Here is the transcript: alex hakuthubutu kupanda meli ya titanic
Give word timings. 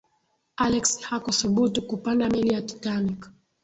alex 0.55 1.01
hakuthubutu 1.01 1.81
kupanda 1.87 2.29
meli 2.29 2.49
ya 2.53 2.61
titanic 2.61 3.29